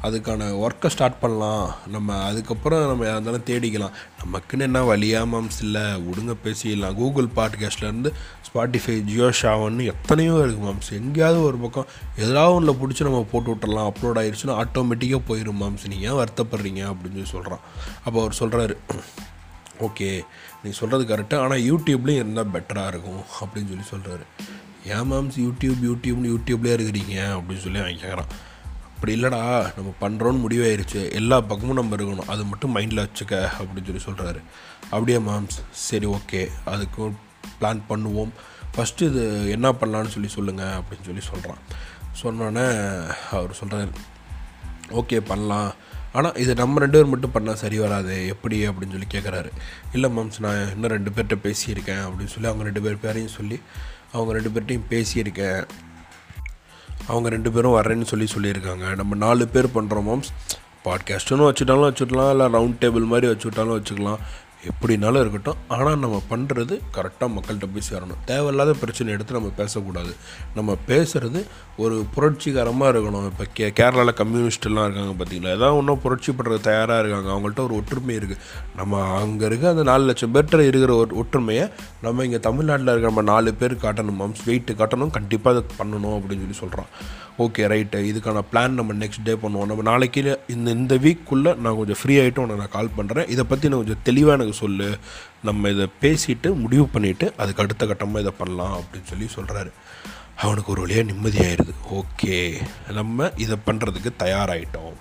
[0.08, 1.68] அதுக்கான ஒர்க்கை ஸ்டார்ட் பண்ணலாம்.
[1.94, 3.96] நம்ம அதுக்கப்புறம் நம்ம இருந்தாலும் தேடிக்கலாம்.
[4.22, 6.98] நமக்குன்னு என்ன வழியா மாம்ஸ் இல்லை விடுங்க பேசிடலாம்.
[7.00, 8.12] கூகுள் பாட்காஸ்ட்லேருந்து
[8.48, 11.90] ஸ்பாட்டிஃபை ஜியோ ஷாவன்னு எத்தனையோ இருக்குது மாம்ஸ் எங்கேயாவது ஒரு பக்கம்
[12.26, 13.90] எதாவது ஒன்றில் பிடிச்சி நம்ம போட்டு விட்டுறலாம்.
[13.92, 17.66] அப்லோட் ஆயிடுச்சுன்னா ஆட்டோமேட்டிக்காக போயிடும் மாம்ஸ் நீங்கள் ஏன் வருத்தப்படுறீங்க அப்படின்னு சொல்லி சொல்கிறான்
[18.06, 18.78] அப்போ அவர் சொல்கிறாரு
[19.88, 20.12] ஓகே
[20.64, 24.26] நீ சொல்கிறது கரெக்டாக ஆனால் யூடியூப்லேயும் இருந்தால் பெட்டராக இருக்கும் அப்படின்னு சொல்லி சொல்கிறாரு
[24.86, 28.30] ஏன் மேம்ஸ் யூடியூப் யூடியூப்னு யூடியூப்லேயே இருக்கிறீங்க அப்படின்னு சொல்லி அவன் கேட்குறான்
[28.96, 31.12] அப்படி இல்லைடா நம்ம பண்ணுறோன்னு முடிவாயிருச்சு.
[31.12, 32.28] எல்லா பக்கமும் நம்ம இருக்கணும்.
[32.28, 34.42] அது மட்டும் மைண்டில் வச்சுக்க அப்படின்னு சொல்லி சொல்கிறாரு
[34.84, 37.08] அப்படியே மேம்ஸ் சரி ஓகே அதுக்கு
[37.62, 38.30] பிளான் பண்ணுவோம்.
[38.78, 41.58] ஃபஸ்ட்டு இது என்ன பண்ணலான்னு சொல்லி சொல்லுங்கள் அப்படின்னு சொல்லி சொல்கிறான்
[42.24, 42.68] சொன்னோன்னே
[43.32, 43.92] அவர் சொல்கிறாரு
[44.90, 45.74] ஓகே பண்ணலாம்.
[46.18, 49.50] ஆனால் இது நம்ம ரெண்டு பேர் மட்டும் பண்ணால் சரி வராது எப்படி அப்படின்னு சொல்லி கேட்குறாரு
[49.94, 53.58] இல்லை மேம்ஸ் நான் இன்னும் ரெண்டு பேர்கிட்ட பேசியிருக்கேன் அப்படின்னு சொல்லி அவங்க ரெண்டு பேர் பேரையும் சொல்லி
[54.12, 55.68] அவங்க ரெண்டு பேர்ட்டையும் பேசியிருக்கேன்.
[57.08, 58.96] அவங்க ரெண்டு பேரும் வரேன்னு சொல்லி சொல்லியிருக்காங்க.
[58.96, 60.32] நம்ம நாலு பேர் பண்ணுறோம் மேம்ஸ்.
[60.86, 64.20] பாட்காஸ்ட்டுன்னு வச்சுட்டாலும் வச்சுக்கலாம் இல்லை ரவுண்ட் டேபிள் மாதிரி வச்சுட்டாலும் வச்சுக்கலாம்.
[64.70, 65.60] எப்படினாலும் இருக்கட்டும்.
[65.74, 68.22] ஆனால் நம்ம பண்ணுறது கரெக்டாக மக்கள்கிட்ட போய் சேரணும்.
[68.30, 70.14] தேவையில்லாத பிரச்சனை எடுத்து நம்ம பேசக்கூடாது.
[70.58, 71.42] நம்ம பேசுகிறது
[71.84, 73.28] ஒரு புரட்சிகரமாக இருக்கணும்.
[73.32, 77.30] இப்போ கே கேரளாவில் கம்யூனிஸ்டெல்லாம் இருக்காங்க பார்த்தீங்களா ஏதாவது ஒன்றும் புரட்சி பண்ணுறது தயாராக இருக்காங்க.
[77.36, 78.42] அவங்கள்ட்ட ஒரு ஒற்றுமை இருக்குது
[78.80, 81.68] நம்ம அங்கே இருக்க அந்த நாலு லட்சம் பேர்கிட்ட இருக்கிற ஒரு ஒற்றுமையை
[82.08, 84.20] நம்ம இங்கே தமிழ்நாட்டில் இருக்கிற நம்ம நாலு பேர் காட்டணும்.
[84.24, 85.16] மம்ஸ் வெயிட்டு காட்டணும்.
[85.20, 86.92] கண்டிப்பாக அதை பண்ணணும் அப்படின்னு சொல்லி சொல்கிறோம்
[87.44, 89.70] ஓகே ரைட்டு இதுக்கான பிளான் நம்ம நெக்ஸ்ட் டே பண்ணுவோம்.
[89.72, 90.22] நம்ம நாளைக்கு
[90.53, 94.03] இந்த இந்த வீக்குள்ளே நான் கொஞ்சம் ஃப்ரீ ஆகிட்டு உன்னை நான் கால் பண்ணுறேன் இதை பற்றி நான் கொஞ்சம்
[94.08, 94.89] தெளிவாக எனக்கு சொல்லு.
[95.50, 99.72] நம்ம இதை பேசிட்டு முடிவு பண்ணிவிட்டு அதுக்கு அடுத்த கட்டமாக இதை பண்ணலாம் அப்படின்னு சொல்லி சொல்கிறாரு
[100.46, 101.75] அவனுக்கு ஒரு வழியாக நிம்மதியாயிருது.
[102.00, 102.38] ஓகே
[103.00, 104.96] நம்ம இதை பண்ணுறதுக்கு தயாராகிட்டோம்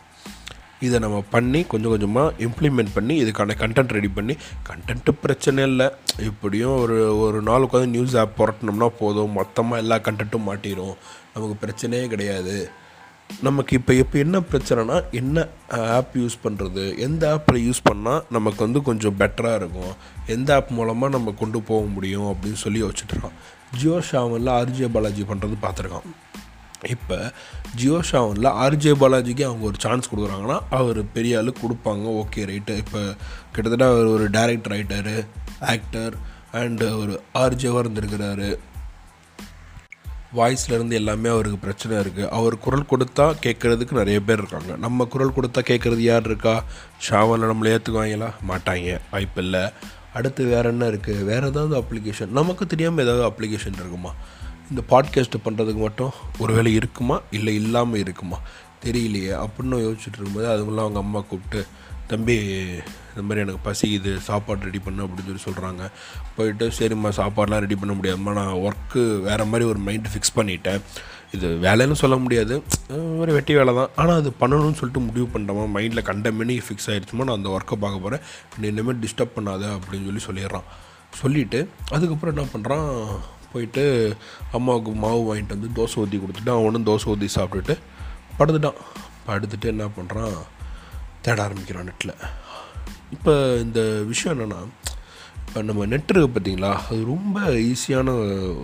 [0.87, 4.35] இதை நம்ம பண்ணி கொஞ்சம் கொஞ்சமாக இம்ப்ளிமெண்ட் பண்ணி இதுக்கான கண்டென்ட் ரெடி பண்ணி
[4.69, 5.87] கண்டென்ட்டு பிரச்சனை இல்லை.
[6.31, 9.33] இப்படியும் ஒரு ஒரு நாள் உட்காந்து நியூஸ் ஆப் புரட்டினோம்னா போதும்.
[9.39, 10.97] மொத்தமாக எல்லா கண்டென்ட்டும் மாட்டிடும்
[11.35, 12.57] நமக்கு பிரச்சனையே கிடையாது.
[13.47, 15.47] நமக்கு இப்போ இப்போ என்ன பிரச்சனைனா என்ன
[15.99, 19.95] ஆப் யூஸ் பண்ணுறது எந்த ஆப்பில் யூஸ் பண்ணால் நமக்கு வந்து கொஞ்சம் பெட்டராக இருக்கும்?
[20.35, 22.29] எந்த ஆப் மூலமாக நம்ம கொண்டு போக முடியும்?
[22.33, 23.37] அப்படின்னு சொல்லி வச்சுட்ருக்கான்
[23.79, 26.07] ஜியோ ஷாமில் ஆர்ஜே பாலாஜி பண்ணுறது பார்த்துருக்கான்.
[26.83, 27.33] இப்போ
[27.77, 33.15] ஜியோ ஷாவனில் ஆர்ஜே பாலாஜிக்கு அவங்க ஒரு சான்ஸ் கொடுக்குறாங்கன்னா அவர் பெரிய ஆள் கொடுப்பாங்க ஓகே ரைட்டு இப்போ
[33.53, 35.27] கிட்டத்தட்ட அவர் ஒரு டேரக்டர் ரைட்டரு
[35.61, 36.15] ஆக்டர்
[36.53, 38.59] அண்டு ஒரு ஆர்ஜேவாக இருந்திருக்கிறாரு.
[40.35, 44.77] வாய்ஸ்லேருந்து எல்லாமே அவருக்கு பிரச்சனை இருக்குது அவர் குரல் கொடுத்தா கேட்குறதுக்கு நிறைய பேர் இருக்காங்க.
[44.77, 46.65] நம்ம குரல் கொடுத்தா கேட்குறது யார் இருக்கா?
[47.11, 49.01] ஷாவனில் நம்மளை ஏற்றுக்குவாங்களா மாட்டாங்க.
[49.11, 49.71] வாய்ப்பு இல்லை
[50.13, 54.15] அடுத்து வேறு என்ன இருக்குது வேறு ஏதாவது அப்ளிகேஷன் நமக்கு தெரியாமல் ஏதாவது அப்ளிகேஷன் இருக்குமா?
[54.71, 57.21] இந்த பாட்காஸ்ட்டு பண்ணுறதுக்கு மட்டும் ஒரு வேலை இருக்குமா?
[57.31, 58.41] இல்லை இல்லாமல் இருக்குமா?
[58.85, 59.31] தெரியலையே.
[59.37, 61.67] அப்படின்னு யோசிச்சுட்டு இருக்கும்போது அதுங்களாம் அவங்க அம்மா கூப்பிட்டு
[62.07, 62.37] தம்பி
[63.17, 65.91] இந்த மாதிரி எனக்கு பசிக்குது சாப்பாடு ரெடி பண்ணு அப்படின்னு சொல்லி சொல்கிறாங்க
[66.37, 68.33] போயிட்டு சரிம்மா சாப்பாடெலாம் ரெடி பண்ண முடியாதும்மா.
[68.33, 70.81] நான் ஒர்க்கு வேறு மாதிரி ஒரு மைண்டு ஃபிக்ஸ் பண்ணிட்டேன்.
[71.33, 72.63] இது வேலைன்னு சொல்ல முடியாது.
[73.19, 73.91] ஒரு வெட்டி வேலை தான்.
[73.97, 78.01] ஆனால் அது பண்ணணும்னு சொல்லிட்டு முடிவு பண்ணிட்டோமா மைண்டில் கண்ட மணி ஃபிக்ஸ் ஆகிடுச்சுமா நான் அந்த ஒர்க்கை பார்க்க
[78.01, 78.21] போகிறேன்
[78.59, 80.69] நீ இனிமேல் டிஸ்டர்ப் பண்ணாத அப்படின்னு சொல்லி சொல்லிடுறான்.
[81.15, 83.07] சொல்லிவிட்டு அதுக்கப்புறம் என்ன பண்ணுறான்
[83.57, 83.85] போயிட்டு
[84.53, 87.77] அம்மாவுக்கு மாவு வாங்கிட்டு வந்து தோசை ஊற்றி கொடுத்துட்டு அவனும் தோசை ஊற்றி சாப்பிட்டுட்டு
[88.39, 88.81] படுத்துட்டான்.
[89.29, 90.35] படுத்துட்டு என்ன பண்ணுறான்
[91.23, 92.13] தேட ஆரம்பிக்கிறான் நெட்டில்
[93.15, 94.61] இப்போ இந்த விஷயம் என்னென்னா
[95.41, 98.15] இப்போ நம்ம நெட் இருக்குது பார்த்தீங்களா அது ரொம்ப ஈஸியான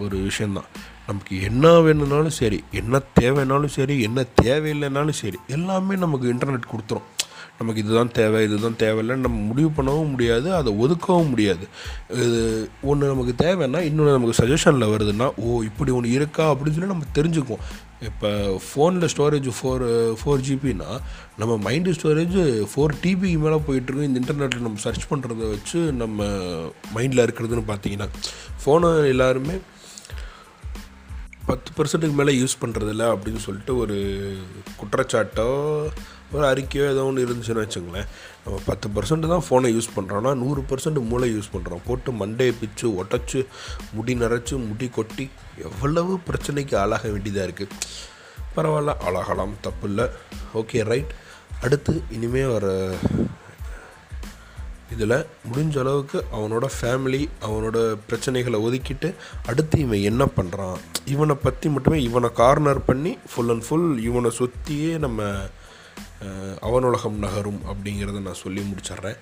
[0.05, 0.69] ஒரு விஷயந்தான்
[1.07, 7.09] நமக்கு என்ன வேணும்னாலும் சரி என்ன தேவைனாலும் சரி என்ன தேவையில்லைனாலும் சரி எல்லாமே நமக்கு இன்டர்நெட் கொடுத்துரும்.
[7.59, 11.65] நமக்கு இதுதான் தேவை இதுதான் தேவையில்லைன்னு நம்ம முடிவு பண்ணவும் முடியாது அதை ஒதுக்கவும் முடியாது.
[12.11, 17.05] இது ஒன்று நமக்கு தேவைன்னா இன்னொன்று நமக்கு சஜஷனில் வருதுன்னா ஓ இப்படி ஒன்று இருக்கா அப்படின்னு சொல்லி நம்ம
[17.15, 17.65] தெரிஞ்சுக்குவோம்.
[18.01, 18.29] இப்போ
[18.67, 19.85] ஃபோனில் ஸ்டோரேஜ் ஃபோர்
[20.21, 21.01] ஃபோர் ஜிபின்னா
[21.37, 22.39] நம்ம மைண்டு ஸ்டோரேஜ்
[22.73, 26.25] ஃபோர் டிபிக்கு மேலே போயிட்டுருக்கோம் இந்த இன்டர்நெட்டில் நம்ம சர்ச் பண்ணுறத வச்சு நம்ம
[26.95, 28.09] மைண்டில் இருக்கிறதுன்னு பார்த்தீங்கன்னா
[28.65, 29.59] ஃபோனை எல்லாருமே
[31.47, 33.97] பத்து பர்சன்ட்டுக்கு மேலே யூஸ் பண்ணுறதில்ல அப்படின்னு சொல்லிட்டு ஒரு
[34.81, 35.49] குற்றச்சாட்டோ
[36.33, 38.09] ஒரு அறிக்கையோ ஏதோ ஒன்று இருந்துச்சுன்னு வச்சுங்களேன்.
[38.45, 42.87] நம்ம பத்து பர்சன்ட் தான் ஃபோனை யூஸ் பண்ணுறோன்னா நூறு பர்சன்ட் மூளை யூஸ் பண்ணுறோம் போட்டு மண்டையை பிச்சு
[43.03, 43.41] ஒட்டச்சு
[43.93, 45.27] முடி நரைச்சி முடி கொட்டி
[45.69, 47.77] எவ்வளவு பிரச்சனைக்கு ஆளாக வேண்டியதாக இருக்குது
[48.57, 50.07] பரவாயில்ல ஆளாகலாம் தப்பு இல்லை.
[50.55, 51.13] ஓகே ரைட்
[51.61, 52.67] அடுத்து இனிமேல் வர
[54.91, 55.15] இதில்
[55.49, 59.09] முடிஞ்ச அளவுக்கு அவனோட ஃபேமிலி அவனோட பிரச்சனைகளை ஒதுக்கிட்டு
[59.47, 64.99] அடுத்து இவன் என்ன பண்ணுறான் இவனை பற்றி மட்டுமே இவனை கார்னர் பண்ணி ஃபுல் அண்ட் ஃபுல் இவனை சுற்றியே
[64.99, 65.21] நம்ம
[66.61, 69.17] அவனுலகம் நகரும் அப்படிங்கிறத நான் சொல்லி முடிச்சிட்றேன்.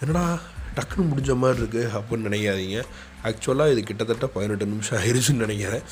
[0.00, 0.38] என்னடா
[0.76, 2.82] டக்குன்னு முடிஞ்ச மாதிரி இருக்குது அப்படின்னு நினைக்காதீங்க.
[3.24, 5.82] ஆக்சுவலாக இது கிட்டத்தட்ட பதினெட்டு நிமிஷம் ஆயிடுச்சுன்னு நினைக்கிறேன்.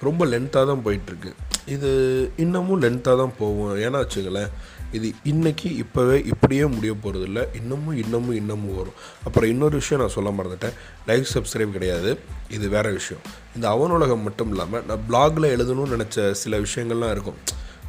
[0.00, 1.32] ரொம்ப லென்த்தாக தான் போயிட்டுருக்கு.
[1.66, 3.78] இது இன்னமும் லென்த்தாக தான் போகும்.
[3.78, 4.48] ஏன்னா வச்சுங்களேன்
[4.92, 8.92] இது இன்றைக்கி இப்போவே இப்படியே முடிய போகிறதில்ல இன்னமும் இன்னமும் இன்னமும் வரும்.
[9.24, 10.72] அப்புறம் இன்னொரு விஷயம் நான் சொல்ல மறந்துட்டேன்.
[11.06, 12.18] லைக் சப்ஸ்கிரைப் கிடையாது.
[12.50, 13.22] இது வேறு விஷயம்.
[13.54, 17.34] இந்த அவனுலகம் மட்டும் இல்லாமல் நான் பிளாகில் எழுதணும்னு நினச்ச சில விஷயங்கள்லாம் இருக்கும்.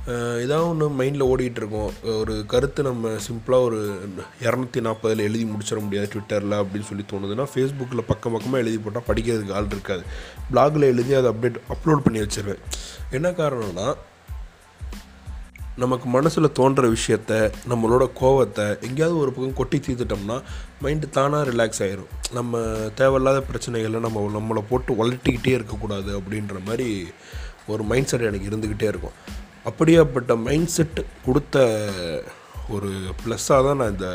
[0.06, 1.92] ஏதாவது ஒன்று மைண்டில் ஓடிட்டு இருக்கோம்.
[2.20, 3.78] ஒரு கருத்து நம்ம சிம்பிளாக ஒரு
[4.42, 9.54] இரநூத்தி நாற்பதில் எழுதி முடிச்சிட முடியாது ட்விட்டரில் அப்படின்னு சொல்லி தோணுதுன்னா ஃபேஸ்புக்கில் பக்கம் பக்கமாக எழுதி போட்டால் படிக்கிறதுக்கு
[9.54, 10.04] ஆள் இருக்காது.
[10.50, 12.63] பிளாகில் எழுதி அதை அப்டேட் அப்லோட் பண்ணி வச்சிருவேன்.
[13.12, 13.96] என்ன காரணம்னா
[15.76, 20.42] நமக்கு மனசில் தோன்ற விஷயத்த நம்மளோட கோவத்தை எங்கேயாவது ஒரு பக்கம் கொட்டி தீர்த்துட்டோம்னா
[20.84, 22.62] மைண்டு தானாக ரிலாக்ஸ் ஆகிரும் நம்ம
[22.96, 27.06] தேவையில்லாத பிரச்சனைகளை நம்ம நம்மளை போட்டு வளர்த்திக்கிட்டே இருக்கக்கூடாது அப்படின்ற மாதிரி
[27.68, 29.18] ஒரு மைண்ட் செட் எனக்கு இருந்துக்கிட்டே இருக்கும்.
[29.69, 31.58] அப்படியாப்பட்ட மைண்ட் செட் கொடுத்த
[32.69, 32.89] ஒரு
[33.21, 34.10] ப்ளஸ்ஸாக தான் நான் இந்த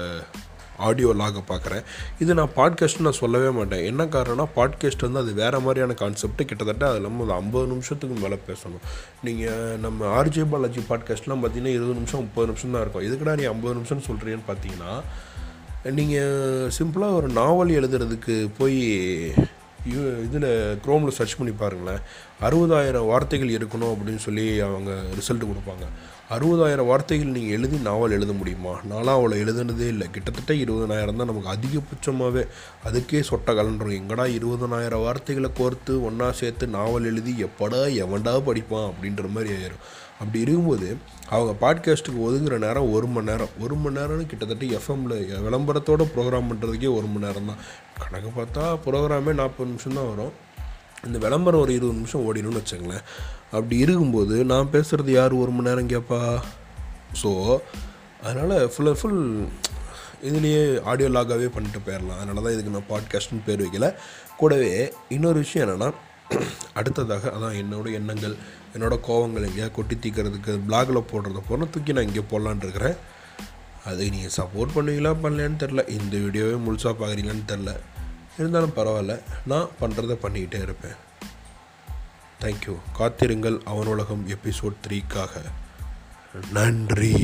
[0.87, 1.85] ஆடியோ லாகை பார்க்குறேன்.
[2.19, 3.85] இது நான் பாட்காஸ்ட் நான் சொல்லவே மாட்டேன்.
[3.85, 8.39] என்ன காரணம்னா பாட்காஸ்ட் வந்து அது வேறு மாதிரியான கான்செப்ட் கிட்டத்தட்ட அது இல்லாமல் ஒரு ஐம்பது நிமிஷத்துக்கு மேலே
[8.49, 8.85] பேசணும்.
[9.23, 13.07] நீங்கள் நம்ம ஆர்ஜே பாலாஜி பாட்காஸ்ட்லாம் பார்த்தீங்கன்னா இருபது நிமிஷம் முப்பது நிமிஷம் தான் இருக்கும்.
[13.09, 14.93] இதுக்கடா நீ ஐம்பது நிமிஷம் சொல்கிறீன்னு பார்த்தீங்கன்னா
[15.99, 18.81] நீங்கள் சிம்பிளாக ஒரு நாவல் எழுதுறதுக்கு போய்
[19.97, 22.01] இதில் க்ரோமில் சர்ச் பண்ணி பாருங்களேன்.
[22.41, 25.87] அறுபதாயிரம் வார்த்தைகள் இருக்கணும் அப்படின்னு சொல்லி அவங்க ரிசல்ட் கொடுப்பாங்க.
[26.31, 28.81] அறுபதாயிரம் வார்த்தைகள் நீங்கள் எழுதி நாவல் எழுத முடியுமா?
[28.89, 30.11] நானும் அவளை எழுதுனதே இல்லை.
[30.11, 32.47] கிட்டத்தட்ட இருபதனாயிரம் தான் நமக்கு அதிகபட்சமாகவே
[32.85, 34.01] அதுக்கே சொட்ட கலன்றோம்.
[34.01, 39.83] எங்கடா இருபதனாயிரம் வார்த்தைகளை கோர்த்து ஒன்றா சேர்த்து நாவல் எழுதி எப்படா எவன்டா படிப்பான் அப்படின்ற மாதிரி ஆயிரும்.
[40.21, 40.89] அப்படி இருக்கும்போது
[41.35, 43.53] அவங்க பாட்காஸ்ட்டுக்கு ஒதுங்குற நேரம் ஒரு மணி நேரம்.
[43.61, 47.61] ஒரு மணி நேரம்னு கிட்டத்தட்ட எஃப்எம்மில் விளம்பரத்தோட ப்ரோக்ராம் பண்ணுறதுக்கே ஒரு மணி நேரம் தான்.
[48.03, 50.35] கணக்கு பார்த்தா ப்ரோக்ராமே நாற்பது நிமிஷம் தான் வரும்.
[51.07, 53.05] இந்த விளம்பரம் ஒரு இருபது நிமிஷம் ஓடிடும்னு வச்சுங்களேன்
[53.51, 56.21] அப்படி இருக்கும்போது நான் பேசுகிறது யார் ஒரு மணி நேரம் கேட்பா
[57.23, 57.31] ஸோ
[58.23, 59.21] அதனால் ஃபுல் அண்ட் ஃபுல்
[60.29, 63.89] இதுலேயே ஆடியோ லாகாகவே பண்ணிட்டு போயிடலாம் அதனால தான் இதுக்கு நான் பாட்காஸ்ட்னு பேர் வைக்கல.
[64.37, 64.73] கூடவே
[65.09, 65.91] இன்னொரு விஷயம் என்னென்னா
[66.75, 68.35] அடுத்ததாக அதான் என்னோடய எண்ணங்கள்.
[68.75, 72.99] என்னோடய கோவங்கள் எங்கேயா கொட்டி தீக்கிறதுக்கு பிளாகில் போடுறத போனால் தூக்கி நான் இங்கே போடலான்னு இருக்கிறேன்.
[74.15, 77.73] நீங்கள் சப்போர்ட் பண்ணுவீங்களா பண்ணலையான்னு தெரில இந்த வீடியோவே முழுசாக பார்க்குறீங்களான்னு தெரில
[78.39, 79.15] இருந்தாலும் பரவாயில்ல
[79.51, 80.99] நான் பண்ணுறத பண்ணிக்கிட்டே இருப்பேன்.
[82.43, 85.43] தேங்க்யூ காத்திருங்கள் அவனுலகம் எபிசோட் த்ரீக்காக
[86.57, 87.15] நன்றி.